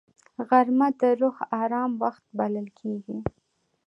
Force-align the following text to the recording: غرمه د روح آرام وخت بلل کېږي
غرمه 0.47 0.87
د 0.99 1.01
روح 1.21 1.37
آرام 1.61 1.91
وخت 2.03 2.23
بلل 2.37 2.67
کېږي 2.79 3.17